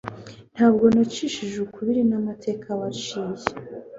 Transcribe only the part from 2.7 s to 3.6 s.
waciye